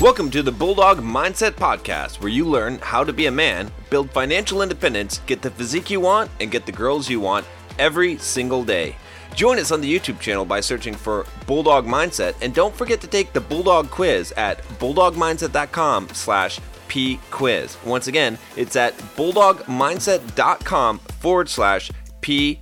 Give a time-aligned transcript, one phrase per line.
[0.00, 4.10] Welcome to the Bulldog Mindset Podcast, where you learn how to be a man, build
[4.10, 7.46] financial independence, get the physique you want, and get the girls you want
[7.78, 8.96] every single day.
[9.36, 13.06] Join us on the YouTube channel by searching for Bulldog Mindset, and don't forget to
[13.06, 16.58] take the Bulldog Quiz at bulldogmindset.com slash
[16.88, 17.78] pquiz.
[17.84, 22.56] Once again, it's at bulldogmindset.com forward slash pquiz.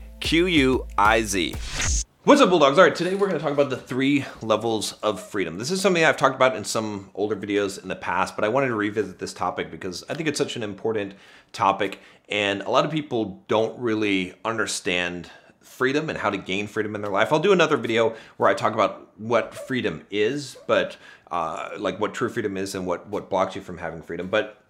[2.25, 2.79] What's up, Bulldogs?
[2.79, 5.59] All right, today we're going to talk about the three levels of freedom.
[5.59, 8.49] This is something I've talked about in some older videos in the past, but I
[8.49, 11.15] wanted to revisit this topic because I think it's such an important
[11.51, 15.33] topic, and a lot of people don't really understand
[15.63, 17.33] freedom and how to gain freedom in their life.
[17.33, 20.97] I'll do another video where I talk about what freedom is, but
[21.29, 24.29] uh, like what true freedom is and what, what blocks you from having freedom.
[24.29, 24.63] But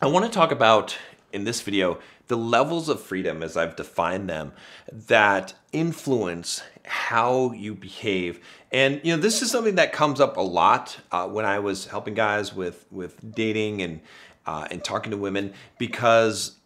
[0.00, 0.96] I want to talk about
[1.34, 1.98] in this video
[2.28, 4.52] the levels of freedom as I've defined them
[4.90, 8.40] that influence how you behave.
[8.72, 11.86] And you know, this is something that comes up a lot uh, when I was
[11.86, 14.00] helping guys with with dating and
[14.46, 16.56] uh, and talking to women because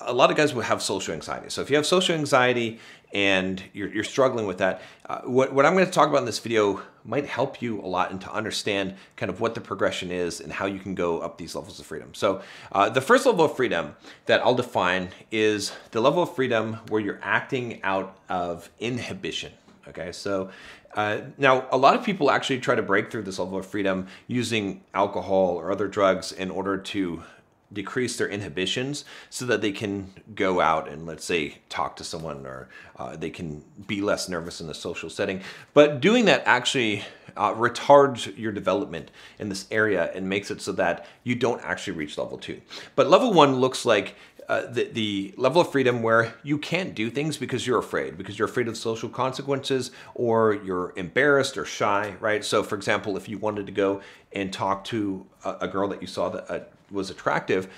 [0.00, 1.50] a lot of guys will have social anxiety.
[1.50, 2.78] So if you have social anxiety
[3.12, 6.26] and you're, you're struggling with that, uh, what, what I'm going to talk about in
[6.26, 10.10] this video might help you a lot and to understand kind of what the progression
[10.10, 12.12] is and how you can go up these levels of freedom.
[12.12, 12.42] So
[12.72, 17.00] uh, the first level of freedom that I'll define is the level of freedom where
[17.00, 19.52] you're acting out of inhibition.
[19.88, 20.50] Okay, so
[20.94, 24.06] uh, now a lot of people actually try to break through this level of freedom
[24.26, 27.22] using alcohol or other drugs in order to
[27.72, 32.46] decrease their inhibitions so that they can go out and let's say talk to someone
[32.46, 35.40] or uh, they can be less nervous in a social setting
[35.74, 37.02] but doing that actually
[37.36, 41.92] uh, retards your development in this area and makes it so that you don't actually
[41.92, 42.60] reach level two
[42.96, 44.14] but level one looks like
[44.48, 48.38] uh, the, the level of freedom where you can't do things because you're afraid, because
[48.38, 52.42] you're afraid of social consequences or you're embarrassed or shy, right?
[52.42, 54.00] So, for example, if you wanted to go
[54.32, 57.68] and talk to a, a girl that you saw that uh, was attractive,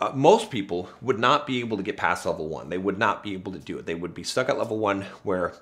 [0.00, 2.68] uh, most people would not be able to get past level one.
[2.68, 3.86] They would not be able to do it.
[3.86, 5.54] They would be stuck at level one where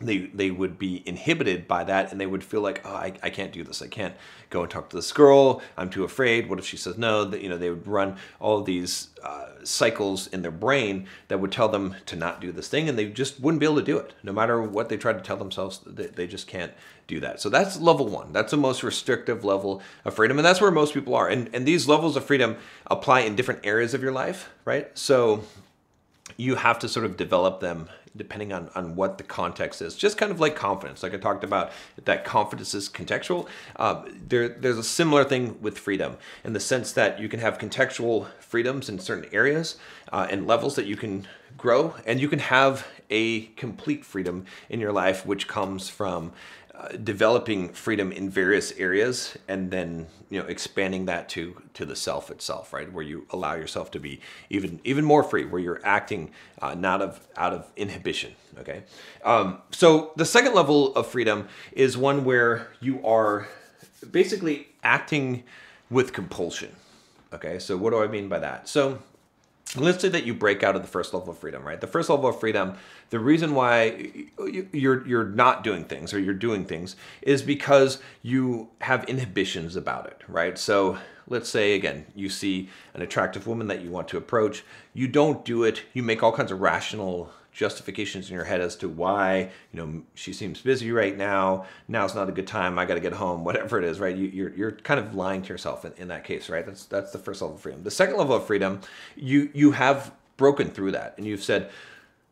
[0.00, 3.30] they they would be inhibited by that and they would feel like oh I, I
[3.30, 3.82] can't do this.
[3.82, 4.14] I can't
[4.50, 5.60] go and talk to this girl.
[5.76, 6.48] I'm too afraid.
[6.48, 7.24] What if she says no?
[7.24, 11.52] That you know they would run all these uh, cycles in their brain that would
[11.52, 13.98] tell them to not do this thing and they just wouldn't be able to do
[13.98, 14.14] it.
[14.22, 16.72] No matter what they tried to tell themselves they, they just can't
[17.06, 17.40] do that.
[17.40, 18.32] So that's level one.
[18.32, 21.28] That's the most restrictive level of freedom and that's where most people are.
[21.28, 22.56] And, and these levels of freedom
[22.86, 24.96] apply in different areas of your life right?
[24.98, 25.44] So
[26.36, 29.96] you have to sort of develop them depending on, on what the context is.
[29.96, 31.72] Just kind of like confidence, like I talked about,
[32.04, 33.48] that confidence is contextual.
[33.76, 37.58] Uh, there, there's a similar thing with freedom in the sense that you can have
[37.58, 39.76] contextual freedoms in certain areas
[40.12, 41.26] uh, and levels that you can
[41.56, 46.32] grow, and you can have a complete freedom in your life, which comes from
[47.02, 52.30] developing freedom in various areas and then you know expanding that to to the self
[52.30, 52.92] itself right?
[52.92, 56.30] Where you allow yourself to be even even more free where you're acting
[56.62, 58.84] uh, not of out of inhibition okay?
[59.24, 63.48] Um, so the second level of freedom is one where you are
[64.10, 65.44] basically acting
[65.90, 66.76] with compulsion
[67.32, 67.58] okay?
[67.58, 68.68] So what do i mean by that?
[68.68, 69.02] So
[69.76, 71.80] let's say that you break out of the first level of freedom right?
[71.80, 72.76] The first level of freedom
[73.10, 74.10] the reason why
[74.72, 80.06] you're you're not doing things or you're doing things is because you have inhibitions about
[80.06, 80.58] it right?
[80.58, 84.64] So let's say again you see an attractive woman that you want to approach.
[84.94, 85.82] You don't do it.
[85.92, 90.02] You make all kinds of rational justifications in your head as to why you know
[90.14, 93.42] she seems busy right now now's not a good time i got to get home
[93.42, 94.16] whatever it is right?
[94.16, 96.64] You, are you're, you're kind of lying to yourself in, in that case right?
[96.64, 97.82] That's that's the first level of freedom.
[97.82, 98.80] The second level of freedom
[99.16, 101.70] you you have broken through that and you've said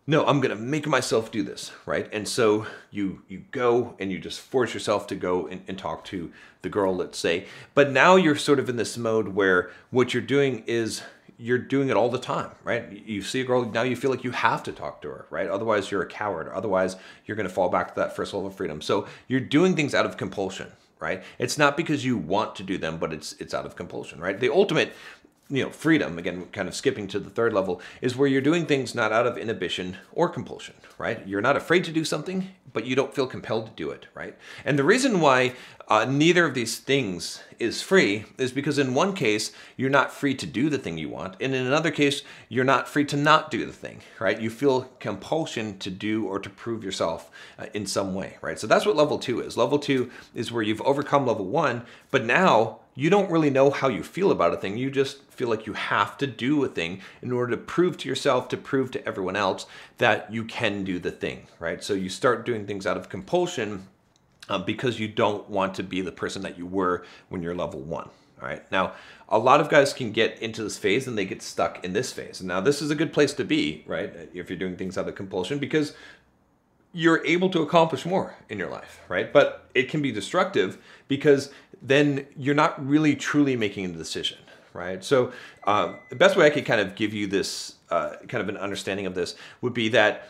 [0.06, 2.08] no i'm going to make myself do this right?
[2.12, 6.04] And so you you go and you just force yourself to go and, and talk
[6.06, 6.30] to
[6.62, 7.46] the girl let's say.
[7.74, 11.02] But now you're sort of in this mode where what you're doing is
[11.38, 12.90] you're doing it all the time, right?
[13.06, 15.48] You see a girl, now you feel like you have to talk to her, right?
[15.48, 16.48] Otherwise, you're a coward.
[16.48, 18.80] Otherwise, you're going to fall back to that first level of freedom.
[18.80, 21.22] So you're doing things out of compulsion, right?
[21.38, 24.38] It's not because you want to do them, but it's it's out of compulsion, right?
[24.38, 24.92] The ultimate
[25.48, 28.66] you know freedom again kind of skipping to the third level is where you're doing
[28.66, 32.84] things not out of inhibition or compulsion right you're not afraid to do something but
[32.84, 35.52] you don't feel compelled to do it right and the reason why
[35.88, 40.34] uh, neither of these things is free is because in one case you're not free
[40.34, 43.50] to do the thing you want and in another case you're not free to not
[43.50, 47.86] do the thing right you feel compulsion to do or to prove yourself uh, in
[47.86, 51.26] some way right so that's what level two is level two is where you've overcome
[51.26, 54.78] level one but now you don't really know how you feel about a thing.
[54.78, 58.08] You just feel like you have to do a thing in order to prove to
[58.08, 59.66] yourself, to prove to everyone else
[59.98, 61.84] that you can do the thing, right?
[61.84, 63.86] So you start doing things out of compulsion
[64.48, 67.80] um, because you don't want to be the person that you were when you're level
[67.80, 68.08] one.
[68.40, 68.70] All right.
[68.70, 68.92] Now,
[69.28, 72.12] a lot of guys can get into this phase and they get stuck in this
[72.12, 72.40] phase.
[72.40, 74.12] And now, this is a good place to be, right?
[74.34, 75.94] If you're doing things out of compulsion, because
[76.92, 79.32] you're able to accomplish more in your life, right?
[79.32, 80.78] But it can be destructive
[81.08, 81.50] because
[81.82, 84.38] then you're not really truly making a decision,
[84.72, 85.02] right?
[85.02, 85.32] So,
[85.64, 88.56] um, the best way I could kind of give you this uh, kind of an
[88.56, 90.28] understanding of this would be that,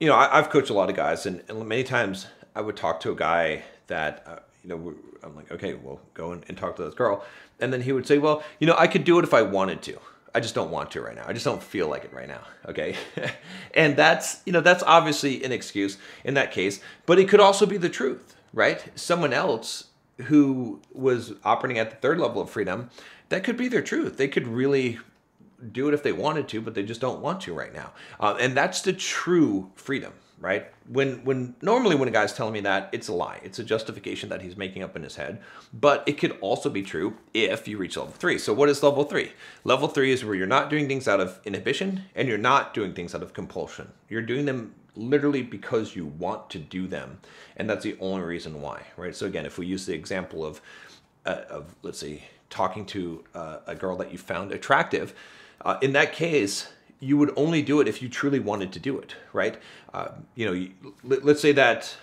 [0.00, 2.26] you know, I, have coached a lot of guys, and, and many times
[2.56, 6.32] I would talk to a guy that, uh, you know, I'm like, okay, well, go
[6.32, 7.24] and, and talk to this girl.
[7.60, 9.82] And then he would say, well, you know, I could do it if I wanted
[9.82, 9.98] to.
[10.34, 11.24] I just don't want to right now.
[11.26, 12.40] I just don't feel like it right now.
[12.66, 12.96] Okay.
[13.74, 17.66] and that's, you know, that's obviously an excuse in that case, but it could also
[17.66, 18.84] be the truth, right?
[18.98, 19.88] Someone else
[20.24, 22.90] who was operating at the third level of freedom,
[23.28, 24.16] that could be their truth.
[24.16, 24.98] They could really
[25.72, 27.92] do it if they wanted to, but they just don't want to right now.
[28.20, 30.70] Uh, and that's the true freedom, right?
[30.88, 33.40] When when normally when a guy's telling me that, it's a lie.
[33.42, 35.40] It's a justification that he's making up in his head.
[35.72, 38.38] But it could also be true if you reach level three.
[38.38, 39.32] So what is level three?
[39.64, 42.92] Level three is where you're not doing things out of inhibition and you're not doing
[42.92, 43.92] things out of compulsion.
[44.08, 47.20] You're doing them literally because you want to do them,
[47.56, 49.14] and that's the only reason why, right?
[49.14, 50.60] So again, if we use the example of
[51.24, 55.14] uh, of let's say talking to uh, a girl that you found attractive,
[55.62, 56.68] uh, in that case
[57.00, 59.60] you would only do it if you truly wanted to do it, right?
[59.92, 60.72] Uh, you know, you,
[61.04, 61.96] let, us say that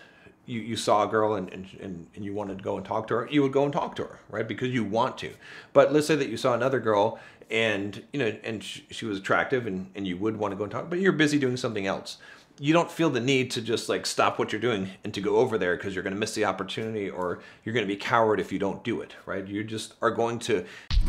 [0.45, 3.16] you, you saw a girl and, and, and you wanted to go and talk to
[3.16, 4.48] her, you would go and talk to her, right?
[4.48, 5.31] Because you want to.
[5.72, 7.19] But let's say that you saw another girl
[7.50, 10.63] and, you know, and she, she was attractive and, and you would want to go
[10.63, 12.18] and talk, but you're busy doing something else
[12.59, 15.38] you don't feel the need to just like stop what you're doing and to go
[15.38, 18.39] over there because you're going to miss the opportunity or you're going to be coward
[18.39, 19.45] if you don't do it, right?
[19.47, 20.65] You just are going to.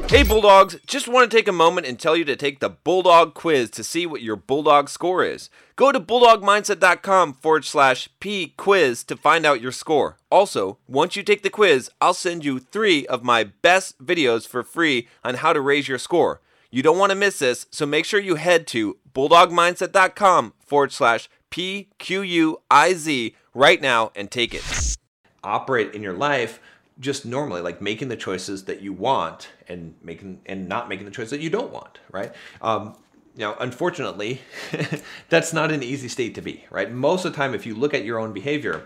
[0.08, 3.34] Hey, Bulldogs, just want to take a moment and tell you to take the Bulldog
[3.34, 5.50] quiz to see what your Bulldog score is.
[5.76, 10.16] Go to bulldogmindset.com forward slash P quiz to find out your score.
[10.30, 14.62] Also, once you take the quiz, I'll send you three of my best videos for
[14.62, 16.40] free on how to raise your score.
[16.74, 21.28] You don't want to miss this, so make sure you head to bulldogmindset.com forward slash
[21.48, 24.96] P Q U I Z right now and take it.
[25.44, 26.58] Operate in your life
[26.98, 31.12] just normally, like making the choices that you want and making and not making the
[31.12, 32.32] choices that you don't want, right?
[32.60, 32.96] Um,
[33.36, 34.40] now, unfortunately,
[35.28, 36.90] that's not an easy state to be, right?
[36.90, 38.84] Most of the time, if you look at your own behavior,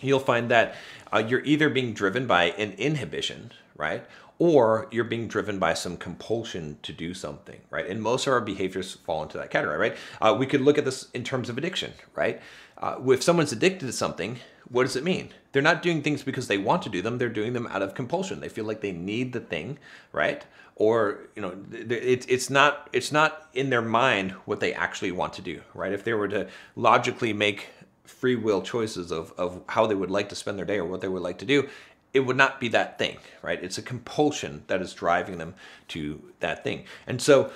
[0.00, 0.76] you'll find that
[1.12, 4.06] uh, you're either being driven by an inhibition, right?
[4.38, 7.86] Or you're being driven by some compulsion to do something, right?
[7.86, 9.96] And most of our behaviors fall into that category, right?
[10.20, 12.40] Uh, we could look at this in terms of addiction, right?
[12.76, 14.38] Uh, if someone's addicted to something,
[14.68, 15.30] what does it mean?
[15.52, 17.16] They're not doing things because they want to do them.
[17.16, 18.40] They're doing them out of compulsion.
[18.40, 19.78] They feel like they need the thing,
[20.12, 20.44] right?
[20.74, 25.32] Or you know, it's it's not it's not in their mind what they actually want
[25.34, 25.92] to do, right?
[25.92, 27.68] If they were to logically make
[28.04, 31.00] free will choices of, of how they would like to spend their day or what
[31.00, 31.68] they would like to do,
[32.16, 33.62] it would not be that thing, right?
[33.62, 35.54] It's a compulsion that is driving them
[35.88, 36.84] to that thing.
[37.06, 37.52] And so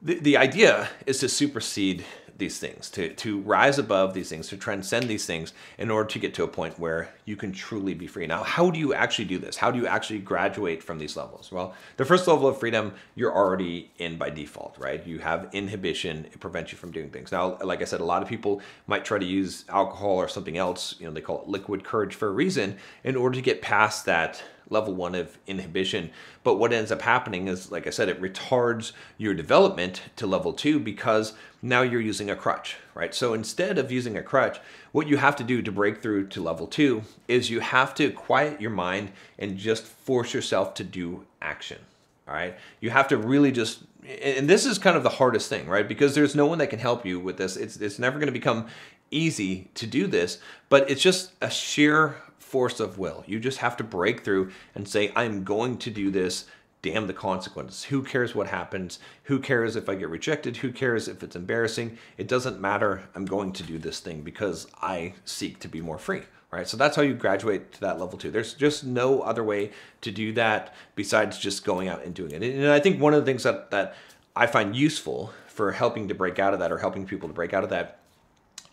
[0.00, 2.04] the, the idea is to supersede
[2.38, 6.18] these things, to, to rise above these things, to transcend these things in order to
[6.20, 8.26] get to a point where you can truly be free.
[8.26, 9.56] Now, how do you actually do this?
[9.56, 11.50] How do you actually graduate from these levels?
[11.50, 15.04] Well, the first level of freedom, you're already in by default, right?
[15.04, 17.32] You have inhibition, it prevents you from doing things.
[17.32, 20.56] Now, like I said, a lot of people might try to use alcohol or something
[20.56, 23.62] else, you know, they call it liquid courage for a reason, in order to get
[23.62, 26.10] past that level one of inhibition.
[26.44, 30.52] But what ends up happening is, like I said, it retards your development to level
[30.52, 33.14] two because now you're using a crutch, right?
[33.14, 34.58] So instead of using a crutch,
[34.92, 38.10] what you have to do to break through to level two is you have to
[38.10, 41.78] quiet your mind and just force yourself to do action.
[42.26, 42.56] All right.
[42.80, 45.88] You have to really just, and this is kind of the hardest thing, right?
[45.88, 47.56] Because there's no one that can help you with this.
[47.56, 48.66] It's, it's never going to become
[49.10, 50.38] easy to do this,
[50.68, 52.16] but it's just a sheer
[52.48, 53.24] force of will.
[53.26, 56.46] You just have to break through and say, I'm going to do this.
[56.80, 57.84] Damn the consequences.
[57.84, 59.00] Who cares what happens?
[59.24, 60.58] Who cares if I get rejected?
[60.58, 61.98] Who cares if it's embarrassing?
[62.16, 63.02] It doesn't matter.
[63.14, 66.22] I'm going to do this thing because I seek to be more free.
[66.50, 66.66] Right.
[66.66, 68.30] So that's how you graduate to that level two.
[68.30, 72.42] There's just no other way to do that besides just going out and doing it.
[72.42, 73.94] And I think one of the things that, that
[74.34, 77.52] I find useful for helping to break out of that or helping people to break
[77.52, 77.98] out of that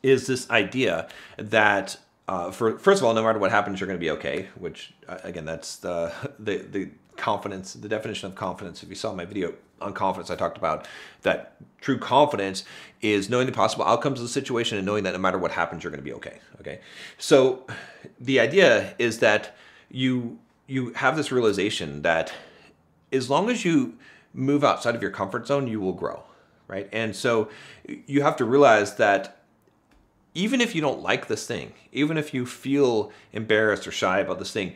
[0.02, 4.00] is this idea that uh, for first of all, no matter what happens, you're going
[4.00, 4.50] to be okay.
[4.58, 8.84] Which uh, again, that's the, the the confidence, the definition of confidence.
[8.84, 10.88] If you saw my video on confidence, I talked about
[11.22, 12.64] that true confidence
[13.02, 15.84] is knowing the possible outcomes of the situation and knowing that no matter what happens,
[15.84, 16.40] you're going to be okay.
[16.60, 16.80] Okay,
[17.18, 17.66] so
[18.20, 19.56] the idea is that
[19.90, 22.34] you you have this realization that
[23.12, 23.98] as long as you
[24.34, 26.24] move outside of your comfort zone, you will grow,
[26.68, 26.90] right?
[26.92, 27.50] And so
[27.86, 29.45] you have to realize that
[30.36, 34.38] even if you don't like this thing, even if you feel embarrassed or shy about
[34.38, 34.74] this thing,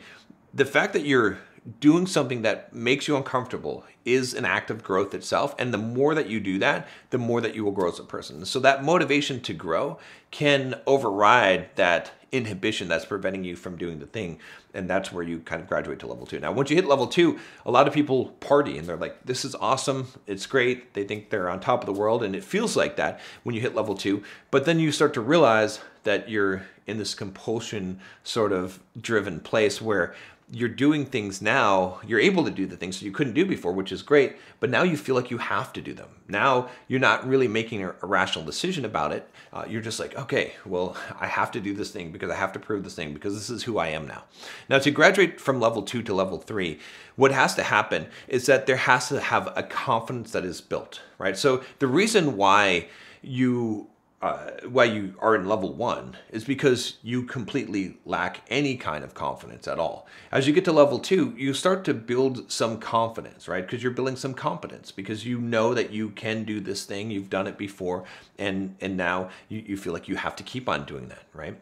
[0.52, 1.38] the fact that you're
[1.80, 5.54] doing something that makes you uncomfortable is an act of growth itself.
[5.58, 8.04] And the more that you do that, the more that you will grow as a
[8.04, 8.44] person.
[8.46, 9.98] So that motivation to grow
[10.30, 14.38] can override that inhibition that's preventing you from doing the thing.
[14.72, 16.38] And that's where you kind of graduate to level two.
[16.38, 19.44] Now, once you hit level two, a lot of people party and they're like, this
[19.44, 20.06] is awesome.
[20.26, 20.94] It's great.
[20.94, 22.22] They think they're on top of the world.
[22.22, 24.22] And it feels like that when you hit level two.
[24.50, 29.82] But then you start to realize that you're in this compulsion sort of driven place
[29.82, 30.14] where
[30.52, 33.72] you're doing things now, you're able to do the things that you couldn't do before,
[33.72, 36.08] which is great, but now you feel like you have to do them.
[36.28, 39.30] Now you're not really making a, rational decision about it.
[39.52, 42.52] Uh, you're just like, okay, well, I have to do this thing because I have
[42.54, 44.24] to prove this thing because this is who I am now.
[44.68, 46.80] Now, to graduate from level two to level three,
[47.14, 51.00] what has to happen is that there has to have a confidence that is built,
[51.18, 51.36] right?
[51.36, 52.88] So the reason why
[53.22, 53.89] you
[54.22, 59.14] uh, why you are in level one is because you completely lack any kind of
[59.14, 60.06] confidence at all.
[60.30, 63.64] As you get to level two, you start to build some confidence, right?
[63.64, 67.30] Because you're building some competence because you know that you can do this thing, you've
[67.30, 68.04] done it before,
[68.38, 71.58] and and now you, you feel like you have to keep on doing that, right?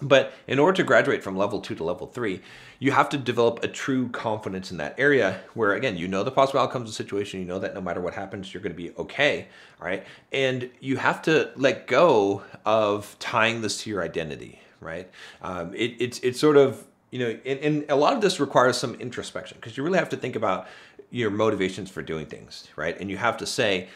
[0.00, 2.40] But in order to graduate from level two to level three,
[2.78, 6.30] you have to develop a true confidence in that area where, again, you know the
[6.30, 7.40] possible outcomes of the situation.
[7.40, 9.48] You know that no matter what happens, you're going to be okay.
[9.80, 10.06] All right.
[10.30, 15.10] And you have to let go of tying this to your identity, right?
[15.42, 18.76] Um, it, it's, it's sort of, you know, and, and a lot of this requires
[18.76, 20.68] some introspection because you really have to think about
[21.10, 22.96] your motivations for doing things, right?
[23.00, 23.88] And you have to say,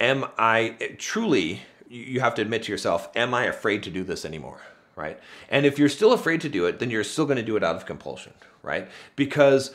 [0.00, 4.24] am I truly, you have to admit to yourself, am I afraid to do this
[4.24, 4.60] anymore?
[4.96, 5.20] Right?
[5.50, 7.62] And if you're still afraid to do it, then you're still going to do it
[7.62, 8.88] out of compulsion, right?
[9.14, 9.72] Because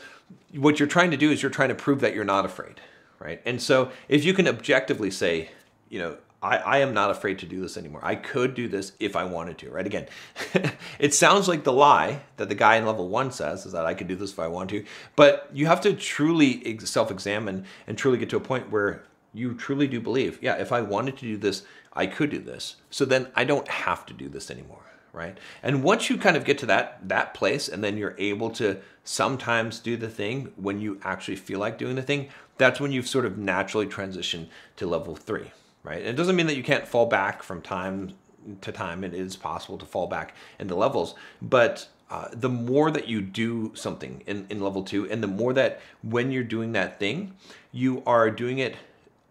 [0.52, 2.80] what you're trying to do is you're trying to prove that you're not afraid,
[3.20, 3.40] right?
[3.46, 5.50] And so if you can objectively say,
[5.88, 8.00] you know, I, I am not afraid to do this anymore.
[8.02, 9.86] I could do this if I wanted to, right?
[9.86, 10.08] Again,
[10.98, 13.94] it sounds like the lie that the guy in level one says is that I
[13.94, 17.96] could do this if I want to, but you have to truly self examine and
[17.96, 21.26] truly get to a point where you truly do believe, yeah, if I wanted to
[21.26, 21.62] do this,
[21.92, 22.76] I could do this.
[22.90, 25.36] So then I don't have to do this anymore right?
[25.62, 28.78] And once you kind of get to that that place and then you're able to
[29.04, 32.28] sometimes do the thing when you actually feel like doing the thing,
[32.58, 35.50] that's when you've sort of naturally transitioned to level 3,
[35.82, 35.98] right?
[35.98, 38.14] And it doesn't mean that you can't fall back from time
[38.60, 39.04] to time.
[39.04, 43.72] It is possible to fall back into levels, but uh, the more that you do
[43.74, 47.34] something in, in level two, and the more that when you're doing that thing,
[47.72, 48.76] you are doing it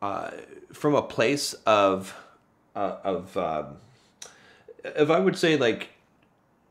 [0.02, 0.32] uh,
[0.74, 2.18] from a place of
[2.76, 3.78] uh, of um,
[4.84, 5.90] if I would say like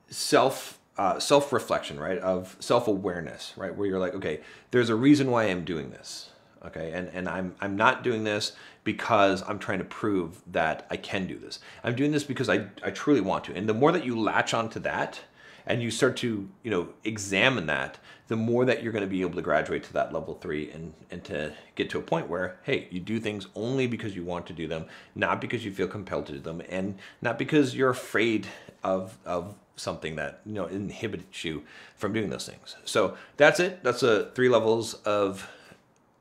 [0.09, 4.41] self uh, self reflection, right, of self awareness, right, where you're like, okay,
[4.71, 6.31] there's a reason why I'm doing this,
[6.67, 8.53] okay, and and I'm I'm not doing this
[8.85, 11.61] because I'm trying to prove that I can do this.
[11.85, 14.53] I'm doing this because I I truly want to, and the more that you latch
[14.53, 15.21] onto that,
[15.67, 17.99] and you start to you know examine that
[18.29, 20.95] the more that you're going to be able to graduate to that level three and
[21.11, 24.47] and to get to a point where hey you do things only because you want
[24.47, 27.91] to do them not because you feel compelled to do them and not because you're
[27.91, 28.47] afraid
[28.83, 31.63] of of something that you know inhibits you
[31.97, 35.49] from doing those things so that's it that's the three levels of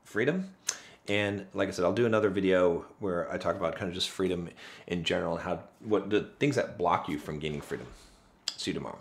[0.05, 0.50] freedom
[1.10, 4.10] and like I said, I'll do another video where I talk about kind of just
[4.10, 4.50] freedom
[4.86, 7.88] in general and how what the things that block you from gaining freedom.
[8.55, 9.00] See you tomorrow.